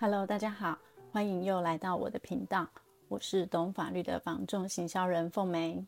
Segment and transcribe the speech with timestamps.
[0.00, 0.78] Hello，大家好，
[1.10, 2.68] 欢迎又来到我的频道，
[3.08, 5.84] 我是懂法律的房仲行销人凤梅。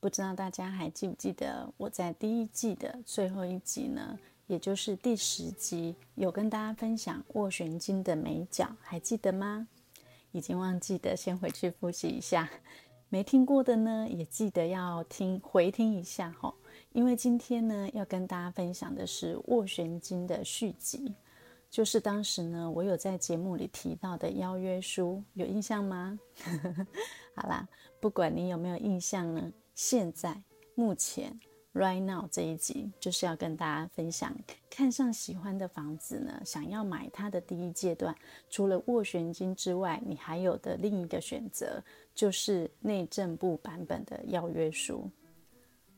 [0.00, 9.68] 不知道大家还记不记得我在第一季的最后一集呢，也就是第十集，有跟大家分享斡旋金的美角，还记得吗？
[10.30, 12.48] 已经忘记的，先回去复习一下；
[13.10, 16.54] 没听过的呢，也记得要听回听一下哈。
[16.92, 21.12] 因为今天呢，要跟大家分享的是斡旋金的续集。
[21.72, 26.18] 就是当时呢，我有在节目里提到的邀约书，有印象吗？
[27.34, 27.66] 好啦，
[27.98, 30.42] 不管你有没有印象呢，现在
[30.74, 31.40] 目前
[31.72, 34.36] right now 这一集就是要跟大家分享，
[34.68, 38.14] 看上喜欢的房子呢，想要买它的第一阶段，
[38.50, 41.82] 除了斡旋金之外，你还有的另一个选择
[42.14, 45.10] 就是内政部版本的邀约书。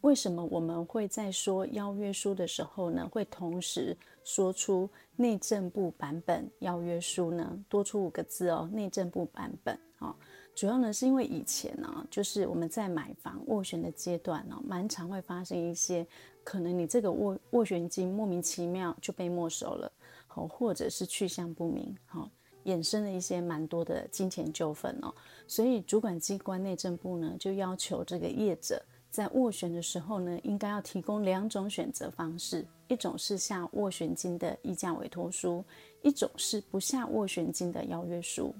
[0.04, 7.58] 为什么我们会在说邀约书的时候呢，会同时说出内政部版本邀约书呢？
[7.70, 10.14] 多出五个字哦，内政部版本哦。
[10.54, 16.06] 主要呢是因为以前呢，就是我们在买房斡旋的阶段呢，蛮常会发生一些
[16.44, 19.90] 可能你这个斡斡旋金莫名其妙就被没收了，
[20.26, 22.28] 好，或者是去向不明，好，
[22.66, 25.10] 衍生了一些蛮多的金钱纠纷哦。
[25.48, 28.84] 所以主管机关内政部呢，就要求这个业者。
[29.14, 35.64] 在斡旋的时候呢，应该要提供两种选择方式，一种是下斡旋金的议价委托书，
[36.02, 38.52] 一种是不下斡旋金的邀约书。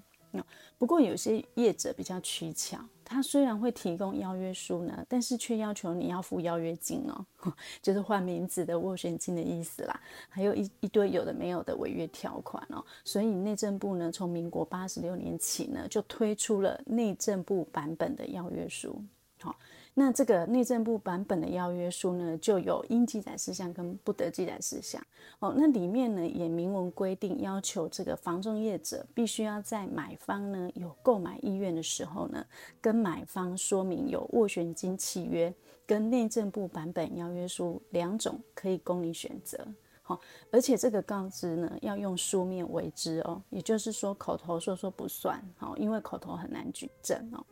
[0.78, 7.26] 不过有些业者比较取巧，他虽然会提供邀约书呢，但是却要求你要付邀约金哦，
[7.82, 12.84] 就是换名字的斡旋金的意思啦，还有一一堆有的没有的违约条款哦。
[13.04, 19.02] 所以内政部呢，从民国八十六年起呢，就推出了内政部版本的邀约书，
[19.40, 19.56] 好。
[19.96, 25.00] 那这个内政部版本的邀约书呢，就有应记载事项跟不得记载事项
[25.38, 25.54] 哦。
[25.56, 32.44] 那里面呢也明文规定，要求这个房仲业者必须要在买方呢有购买意愿的时候呢，
[32.80, 35.54] 跟买方说明有斡旋金契约
[35.86, 39.64] 跟内政部版本邀约书两种可以供你选择。
[40.02, 40.20] 好，
[40.50, 47.46] 而且这个告知呢要用书面为之哦，也就是说口头说说不算，好，因为口头很难举证哦。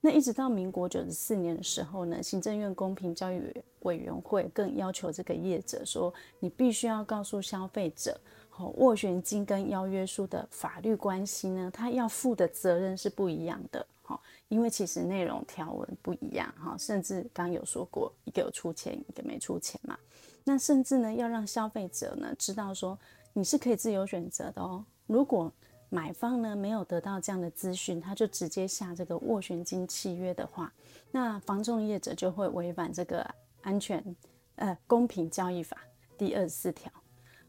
[0.00, 3.40] 那一直到民国九十四年的时候呢，行政院公平交易
[3.80, 8.20] 委员会更要求这个业者说，你必须要告诉消费者，
[8.56, 19.98] 哦，斡旋金跟邀约书的法律关系呢，他要负的责任是不一样的，哈，因为其实内容条文不一样，哈，甚至刚有说过，一个有出钱，一个没出钱嘛，
[20.44, 22.96] 那甚至呢，要让消费者呢知道说，
[23.32, 25.50] 你是可以自由选择的哦，如果
[25.88, 30.72] 买方呢没有得到这样的资讯，他就直接下这个斡旋金契约的话，
[31.12, 33.24] 那房仲业者就会违反这个
[33.62, 34.16] 安全
[34.56, 35.76] 呃公平交易法
[36.18, 36.92] 第二十四条。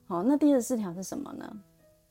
[0.05, 1.63] 好，那第二十四条是什么呢？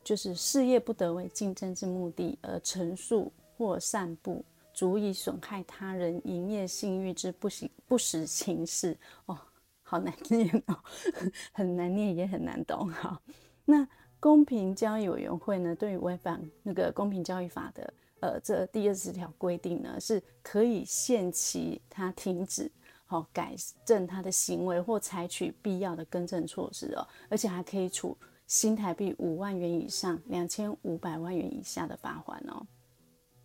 [0.02, 4.44] 就是事业不得为竞争之目的而陈述或散布
[4.74, 8.96] 足以损害他人营业信誉之不行不实情事。
[9.26, 9.38] 哦，
[9.82, 10.76] 好难念哦，
[11.52, 12.90] 很难念也很难懂。
[12.90, 13.22] 好，
[13.64, 13.86] 那。
[14.18, 22.70] 公平交易委员会呢，对于违反那个公平交易法的，呃，这第二十条规定呢，是可以限期他停止，
[23.04, 28.16] 好、改正他的行为或采取必要的更正措施哦，而且还可以处
[28.46, 32.66] 新台币五万元以上两千五百万元以下的罚款哦。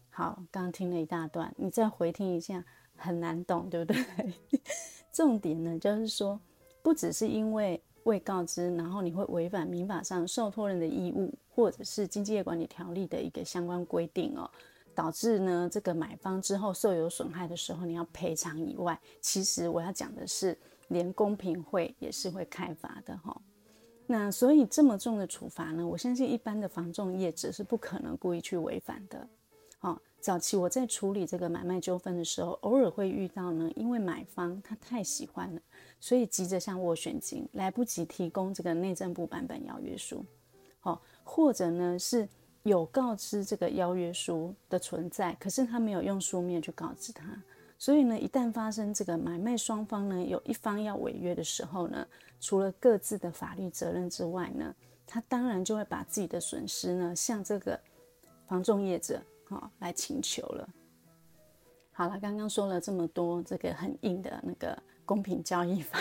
[0.09, 2.63] 好，刚听了一大段，你再回听一下，
[2.95, 4.33] 很难懂，对不对？
[5.11, 6.39] 重点呢，就是说，
[6.81, 7.83] 不只是因为。
[8.03, 14.50] 未告知，然后你会违反民法上受托人的义务，或者是经纪业管理条例的一个相关规定哦，
[14.95, 20.57] 导致呢这个买方之后受有损害的时候，你要赔偿以外，其实我要讲的是，
[20.88, 23.41] 连公平会也是会开罚的哈、哦。
[24.07, 29.25] 那所以这么重的处罚呢，我相信一般的房仲业者是不可能故意去违反的。
[29.79, 35.62] 好、哦，早期我在处理这个买卖纠纷的时候，偶尔会遇到呢，因为买方他太喜欢了。
[36.00, 40.26] 所以急着向斡旋金，来不及提供这个内政部版本邀约书，
[40.79, 42.28] 好，或者呢是
[42.64, 47.40] 有告知这个邀约书的存在，可是他没有用书面去告知他，
[47.78, 52.08] 所以呢，一旦发生这个买卖双方呢有一方要违约的时候呢，
[52.40, 54.73] 除了各自的法律责任之外呢，
[55.06, 57.79] 他当然就会把自己的损失呢向这个
[58.47, 59.22] 房仲业者
[59.57, 60.69] 啊来请求了。
[61.91, 64.77] 好了，刚刚说了这么多，这个很硬的那个。
[65.03, 65.99] 公平交易法，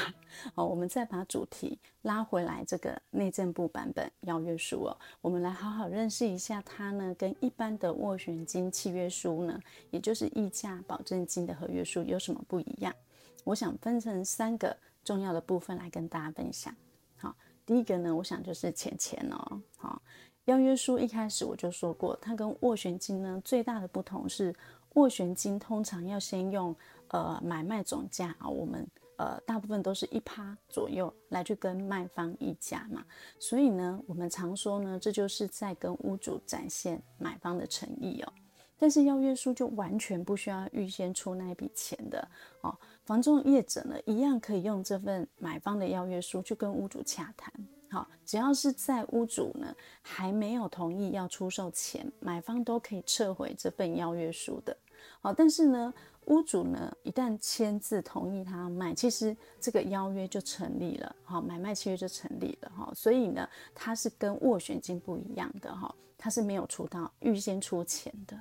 [0.55, 9.61] 好，我们再把主题拉回来，这个内政部版本邀约书哦，我们来好好认识一下它呢，跟一般的斡旋金契约书呢，
[9.91, 12.94] 也就是议价保证金的合约书有什么不一样？
[13.43, 16.73] 我想分成三个重要的部分来跟大家分享。
[17.17, 17.35] 好，
[17.67, 20.00] 第一个呢，我想就是钱钱哦，好，
[20.47, 24.55] 邀约书一开始我就说过，它跟斡旋金呢最大的不同是，
[24.95, 26.75] 斡旋金通常要先用
[27.09, 28.85] 呃买卖总价啊，我们
[29.17, 33.05] 呃大部分都是一趴左右来去跟卖方议价嘛，
[33.39, 38.33] 所以呢，我们常说呢，这就是在跟屋主展现买方的诚意哦。
[38.77, 42.27] 但是邀约书就完全不需要预先出那一笔钱的
[42.63, 47.53] 哦，房仲业者呢一样可以用这份买方的邀约书去跟屋主洽谈。
[47.91, 54.77] 好，只要是在屋主呢还没有同意要出售前，买方都可以撤回这份邀约书的。
[55.21, 55.93] 好，但是呢，
[56.27, 62.93] 屋主呢一旦签字同意他卖，其实这个邀约就成立了，好，买卖契约就成立了哈。
[62.95, 68.39] 所以呢，它是跟斡旋金不一样的哈，它是没有出到预先出钱的。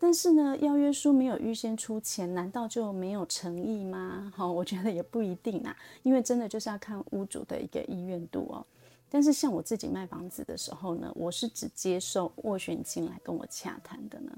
[0.00, 4.32] 但是呢，邀约书没有预先出钱，难道就没有诚意吗？
[4.34, 8.66] 好，我觉得也不一定啊，因为真的就是要看屋主的一个意愿度哦。
[9.10, 14.32] 但是像我自己卖房子的时候呢，我是只接受斡旋金来跟我洽谈的呢。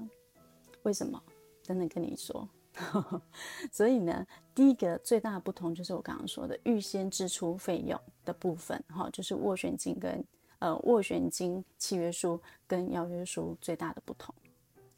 [0.83, 1.21] 为什么？
[1.65, 2.47] 等等跟你说。
[3.69, 4.25] 所以呢，
[4.55, 10.23] 第一个最大的不同就是我刚刚说的预先支出费用的部分，哈，就是斡旋金跟
[10.59, 14.33] 呃斡旋金契约书跟邀约书最大的不同。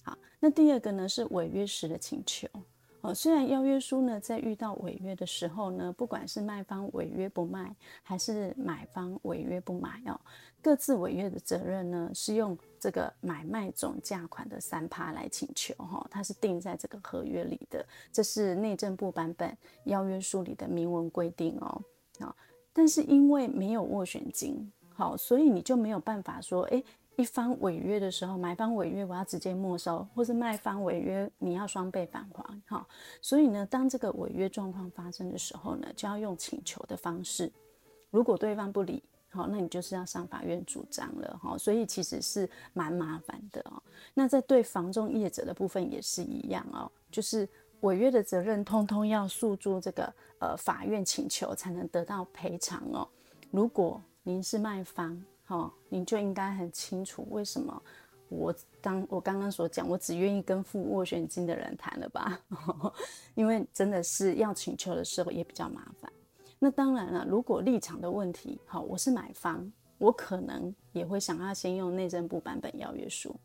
[0.03, 2.47] 好，那第二个呢是违约时的请求。
[3.03, 10.17] 哦，虽然邀约书呢，在遇到违约的时候呢，不管是卖方违约不卖，还是买方违约不买哦，
[10.61, 19.53] 各自违约的责任呢，是用这个买卖总价款的三趴来请求哈，它是定在这个合约里的，这是内政部版本
[19.83, 21.81] 邀约书里的明文规定哦。
[22.19, 22.33] 啊，
[22.71, 26.81] 但是因为没有斡旋金，好，所以你就没有办法说，诶。
[27.15, 32.88] 一方违约的时候，买方违约，我要直接没收，或是卖方违约，你要双倍返还，哈。
[33.21, 37.51] 所以呢，当这个违约状况发生的时候呢，就要用请求的方式。
[38.10, 41.56] 如果对方不理，好，那你就是要上法院主张了，哈。
[41.57, 43.81] 所以其实是蛮麻烦的哦。
[44.16, 47.48] 那在对房仲业者的部分也是一样哦，就是
[47.81, 53.07] 违约的责任通通要诉诸这个呃法院请求才能得到赔偿哦。
[53.51, 57.84] 如果您是卖方，哦，你就应该很清楚为什么
[58.30, 62.40] 我当我刚刚所讲，我只愿意跟付斡旋金的人谈了吧？
[63.36, 66.12] 因为真的是要请求的时候也比较麻烦。
[66.57, 73.36] 那当然了，如果立场的问题，好，我是买方，我可能也会想要先用内政部版本邀约书，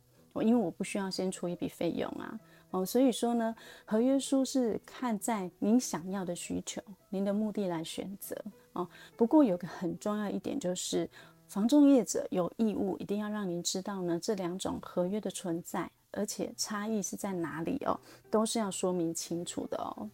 [0.41, 2.41] 因为我不需要先出一笔费用啊。
[2.71, 3.55] 哦，所以说呢，
[3.85, 6.81] 合约书是看在您想要的需求、
[7.11, 8.35] 您的目的来选择
[8.73, 8.89] 哦。
[9.17, 11.07] 不过有个很重要一点就是。
[11.49, 17.99] 房仲业者有义务一定要让您知道呢，这两种合约的存在，而且差异是在哪里哦，
[18.31, 20.11] 都是要说明清楚的哦。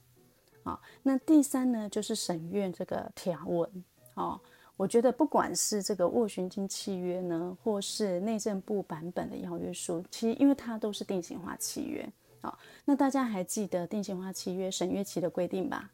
[0.62, 3.84] 好，那第三呢，就是审阅这个条文
[4.14, 4.40] 哦。
[4.76, 12.08] 我觉得不管是这个斡旋金契约呢，或是内政部版本的邀约书，其实因为它都是定型化契约。
[12.42, 15.90] 好，那大家还记得定型化契约审阅期的规定吧？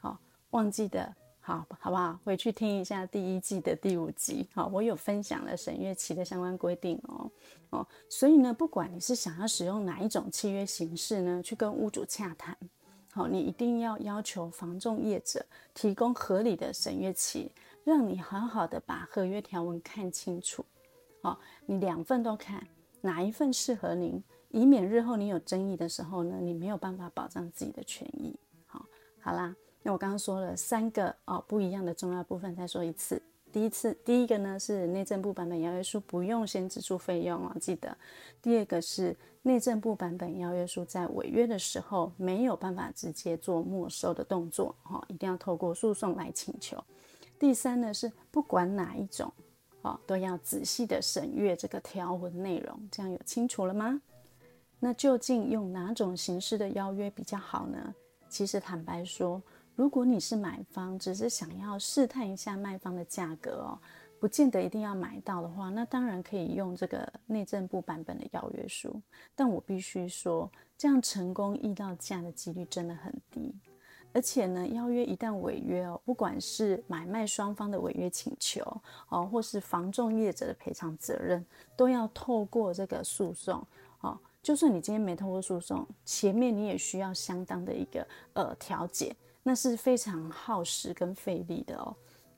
[0.00, 0.18] 好，
[0.50, 1.14] 忘记的。
[1.42, 2.20] 好，好不好？
[2.22, 4.46] 回去听一下第一季的第五集。
[4.54, 7.30] 好，我有分享了审阅期的相关规定哦。
[7.70, 12.56] 哦，所以呢，不管你是想要使用哪一种契约形式呢，去跟屋主洽谈，
[13.10, 17.50] 好，你一定要要求房仲业者提供合理的审阅期，
[17.84, 20.64] 让你好好的把合约条文看清楚。
[21.22, 22.64] 好，你两份都看，
[23.00, 28.36] 哪一份适合您，以免日后你有争议的时候呢，你没有办法保障自己的权益。
[28.66, 28.84] 好，
[29.20, 29.56] 好啦。
[29.82, 33.20] 那我刚刚说了三个哦不一样的重要部分，再说一次。
[33.52, 37.96] 第一次，第一个呢是内政部版本邀约书不用先支出费用哦，记得。
[38.40, 46.80] 第二个是内政部版本邀约书在违约的时候没有办法直接做没收的动作，哈，一定要透过诉讼来请求。
[47.40, 49.32] 第三呢是不管哪一种，
[49.82, 54.00] 哦，都要仔细的审阅这个条文内容，这样有清楚了吗？
[54.78, 57.92] 那究竟用哪种形式的邀约比较好呢？
[58.28, 59.42] 其实坦白说。
[59.74, 63.78] 如果你是买方，只是想要试探一下卖方的价格哦，
[64.18, 69.00] 不见得一定要买到的话，那当然可以用这个内政部版本的邀约书。
[69.34, 73.54] 但我必须说，这样成功议到价的几率真的很低。
[74.12, 78.60] 而且呢，邀约一旦违约哦，不管是买卖双方的违约请求
[79.08, 81.46] 哦，或是房仲业者的赔偿责任，
[81.76, 83.66] 都要透过这个诉讼
[84.00, 84.18] 哦。
[84.42, 89.14] 就算你今天没透过诉讼，前面你也需要相当的一个呃调解。
[89.42, 91.94] 那是非常耗时跟费力的哦，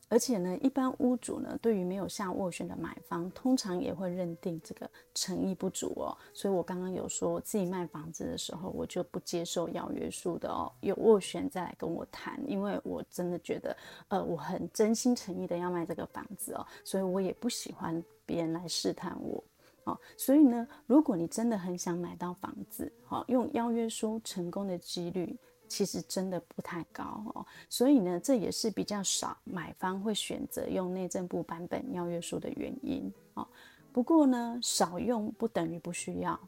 [0.09, 6.17] 而且呢，一般屋主呢，对于没有下斡旋的买方，通常也会认定这个诚意不足哦。
[6.33, 13.77] 所以我刚刚有说，自己卖房子的时候，我就不接受邀约书的哦，有斡旋再来跟我谈，因为我真的觉得，
[14.09, 19.43] 呃，我很真心诚意的要卖这个房子哦，所以我也不喜欢别人来试探我。
[19.85, 25.37] 哦，所以呢，如果你真的很想买到房子，哦，用邀约书成功的几率
[25.73, 27.47] 其实真的不太高哦。
[27.71, 33.49] 所以呢，这也是比较少买方会选择用内政部版本邀约书的原因哦。
[33.91, 36.39] 不过呢，少用不等于不需要。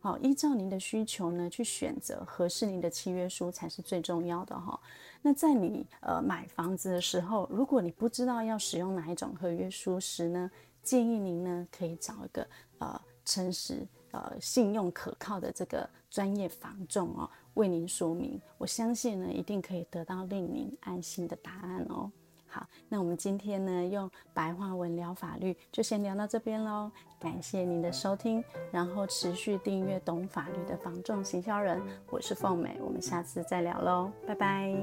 [0.00, 4.78] 好，依照您的需求呢，去选择合适您的契约书才是最重要的哈。
[5.22, 10.50] 那在你呃买房子的时候，如果你不知道要使用哪一种合约书时呢，
[10.82, 12.46] 建议您呢可以找一个
[12.78, 18.40] 呃诚实呃信用可靠的这个专业房仲哦，为您说明。
[18.56, 22.10] 我相信呢，一定可以得到令您安心的答案哦。
[22.48, 26.90] 好，那我们今天呢，用白话文聊法律，就先聊到这边喽。
[27.18, 34.74] 感谢您的收听，然后持续订阅懂法律的房仲行销人，我是凤美，我们下次再聊喽，拜拜。